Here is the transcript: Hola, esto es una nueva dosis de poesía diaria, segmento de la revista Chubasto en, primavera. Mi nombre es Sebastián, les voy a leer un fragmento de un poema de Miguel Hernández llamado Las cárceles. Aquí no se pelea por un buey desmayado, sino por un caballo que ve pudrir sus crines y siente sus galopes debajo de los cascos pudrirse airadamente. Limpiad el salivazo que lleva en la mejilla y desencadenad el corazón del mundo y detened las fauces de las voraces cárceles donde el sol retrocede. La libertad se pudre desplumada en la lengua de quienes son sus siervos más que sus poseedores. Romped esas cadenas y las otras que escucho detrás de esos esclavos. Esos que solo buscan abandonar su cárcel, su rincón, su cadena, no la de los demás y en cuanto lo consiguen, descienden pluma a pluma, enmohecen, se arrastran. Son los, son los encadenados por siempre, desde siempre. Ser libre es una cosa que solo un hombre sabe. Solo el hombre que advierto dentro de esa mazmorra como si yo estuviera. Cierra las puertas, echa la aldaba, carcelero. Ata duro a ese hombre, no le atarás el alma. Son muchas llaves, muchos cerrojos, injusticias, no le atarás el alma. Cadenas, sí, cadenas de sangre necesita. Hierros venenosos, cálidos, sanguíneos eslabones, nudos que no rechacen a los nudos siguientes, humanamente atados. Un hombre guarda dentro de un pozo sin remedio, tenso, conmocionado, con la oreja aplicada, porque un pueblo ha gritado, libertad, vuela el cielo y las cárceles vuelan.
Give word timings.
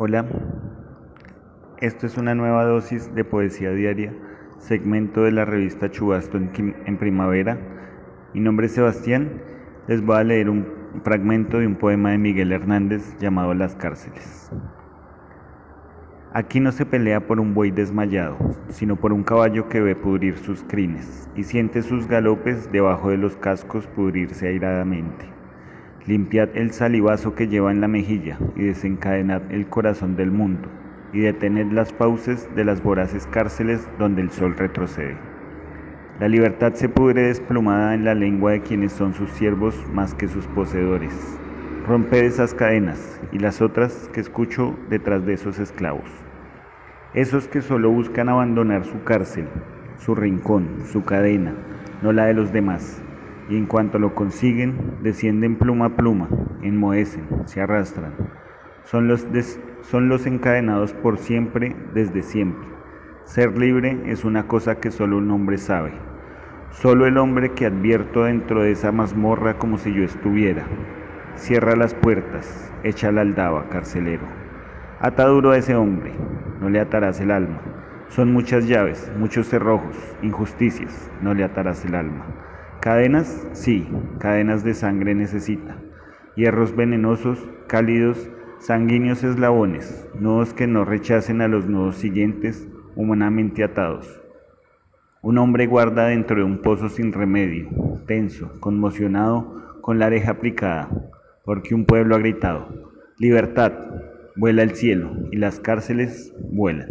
Hola, 0.00 0.26
esto 1.80 2.06
es 2.06 2.16
una 2.18 2.32
nueva 2.36 2.62
dosis 2.62 3.12
de 3.16 3.24
poesía 3.24 3.72
diaria, 3.72 4.14
segmento 4.58 5.24
de 5.24 5.32
la 5.32 5.44
revista 5.44 5.90
Chubasto 5.90 6.38
en, 6.38 6.98
primavera. 6.98 7.58
Mi 8.32 8.38
nombre 8.38 8.66
es 8.66 8.74
Sebastián, 8.74 9.42
les 9.88 10.00
voy 10.00 10.18
a 10.18 10.22
leer 10.22 10.50
un 10.50 10.68
fragmento 11.02 11.58
de 11.58 11.66
un 11.66 11.74
poema 11.74 12.12
de 12.12 12.18
Miguel 12.18 12.52
Hernández 12.52 13.18
llamado 13.18 13.54
Las 13.54 13.74
cárceles. 13.74 14.52
Aquí 16.32 16.60
no 16.60 16.70
se 16.70 16.86
pelea 16.86 17.26
por 17.26 17.40
un 17.40 17.52
buey 17.52 17.72
desmayado, 17.72 18.38
sino 18.68 18.94
por 18.94 19.12
un 19.12 19.24
caballo 19.24 19.68
que 19.68 19.80
ve 19.80 19.96
pudrir 19.96 20.38
sus 20.38 20.62
crines 20.62 21.28
y 21.34 21.42
siente 21.42 21.82
sus 21.82 22.06
galopes 22.06 22.70
debajo 22.70 23.10
de 23.10 23.16
los 23.16 23.36
cascos 23.36 23.88
pudrirse 23.88 24.46
airadamente. 24.46 25.37
Limpiad 26.08 26.48
el 26.54 26.70
salivazo 26.70 27.34
que 27.34 27.48
lleva 27.48 27.70
en 27.70 27.82
la 27.82 27.86
mejilla 27.86 28.38
y 28.56 28.62
desencadenad 28.62 29.42
el 29.52 29.66
corazón 29.66 30.16
del 30.16 30.30
mundo 30.30 30.66
y 31.12 31.20
detened 31.20 31.70
las 31.70 31.92
fauces 31.92 32.48
de 32.56 32.64
las 32.64 32.82
voraces 32.82 33.26
cárceles 33.26 33.86
donde 33.98 34.22
el 34.22 34.30
sol 34.30 34.56
retrocede. 34.56 35.18
La 36.18 36.28
libertad 36.28 36.72
se 36.72 36.88
pudre 36.88 37.24
desplumada 37.24 37.92
en 37.92 38.06
la 38.06 38.14
lengua 38.14 38.52
de 38.52 38.62
quienes 38.62 38.92
son 38.92 39.12
sus 39.12 39.28
siervos 39.32 39.74
más 39.92 40.14
que 40.14 40.28
sus 40.28 40.46
poseedores. 40.46 41.12
Romped 41.86 42.24
esas 42.24 42.54
cadenas 42.54 43.20
y 43.30 43.38
las 43.38 43.60
otras 43.60 44.08
que 44.14 44.20
escucho 44.20 44.74
detrás 44.88 45.26
de 45.26 45.34
esos 45.34 45.58
esclavos. 45.58 46.08
Esos 47.12 47.48
que 47.48 47.60
solo 47.60 47.90
buscan 47.90 48.30
abandonar 48.30 48.86
su 48.86 49.04
cárcel, 49.04 49.44
su 49.98 50.14
rincón, 50.14 50.68
su 50.90 51.04
cadena, 51.04 51.52
no 52.02 52.12
la 52.14 52.24
de 52.24 52.32
los 52.32 52.50
demás 52.50 53.02
y 53.48 53.56
en 53.56 53.66
cuanto 53.66 53.98
lo 53.98 54.14
consiguen, 54.14 55.02
descienden 55.02 55.56
pluma 55.56 55.86
a 55.86 55.96
pluma, 55.96 56.28
enmohecen, 56.62 57.46
se 57.46 57.60
arrastran. 57.60 58.12
Son 58.84 59.08
los, 59.08 59.26
son 59.82 60.08
los 60.08 60.26
encadenados 60.26 60.92
por 60.92 61.18
siempre, 61.18 61.74
desde 61.94 62.22
siempre. 62.22 62.68
Ser 63.24 63.56
libre 63.58 63.98
es 64.06 64.24
una 64.24 64.48
cosa 64.48 64.80
que 64.80 64.90
solo 64.90 65.18
un 65.18 65.30
hombre 65.30 65.58
sabe. 65.58 65.92
Solo 66.70 67.06
el 67.06 67.16
hombre 67.16 67.54
que 67.54 67.66
advierto 67.66 68.24
dentro 68.24 68.62
de 68.62 68.72
esa 68.72 68.92
mazmorra 68.92 69.58
como 69.58 69.78
si 69.78 69.94
yo 69.94 70.04
estuviera. 70.04 70.66
Cierra 71.34 71.76
las 71.76 71.94
puertas, 71.94 72.72
echa 72.82 73.12
la 73.12 73.22
aldaba, 73.22 73.68
carcelero. 73.68 74.26
Ata 74.98 75.26
duro 75.26 75.52
a 75.52 75.58
ese 75.58 75.74
hombre, 75.74 76.12
no 76.60 76.68
le 76.68 76.80
atarás 76.80 77.20
el 77.20 77.30
alma. 77.30 77.62
Son 78.08 78.32
muchas 78.32 78.66
llaves, 78.66 79.10
muchos 79.18 79.48
cerrojos, 79.48 79.96
injusticias, 80.22 81.10
no 81.22 81.34
le 81.34 81.44
atarás 81.44 81.84
el 81.84 81.94
alma. 81.94 82.26
Cadenas, 82.80 83.44
sí, 83.54 83.88
cadenas 84.20 84.62
de 84.62 84.72
sangre 84.72 85.12
necesita. 85.12 85.76
Hierros 86.36 86.76
venenosos, 86.76 87.44
cálidos, 87.66 88.30
sanguíneos 88.60 89.24
eslabones, 89.24 90.06
nudos 90.18 90.54
que 90.54 90.68
no 90.68 90.84
rechacen 90.84 91.40
a 91.40 91.48
los 91.48 91.66
nudos 91.66 91.96
siguientes, 91.96 92.68
humanamente 92.94 93.64
atados. 93.64 94.20
Un 95.22 95.38
hombre 95.38 95.66
guarda 95.66 96.06
dentro 96.06 96.36
de 96.36 96.44
un 96.44 96.62
pozo 96.62 96.88
sin 96.88 97.12
remedio, 97.12 97.68
tenso, 98.06 98.52
conmocionado, 98.60 99.80
con 99.80 99.98
la 99.98 100.06
oreja 100.06 100.32
aplicada, 100.32 100.88
porque 101.44 101.74
un 101.74 101.84
pueblo 101.84 102.14
ha 102.14 102.18
gritado, 102.20 102.92
libertad, 103.18 103.72
vuela 104.36 104.62
el 104.62 104.76
cielo 104.76 105.10
y 105.32 105.38
las 105.38 105.58
cárceles 105.58 106.32
vuelan. 106.52 106.88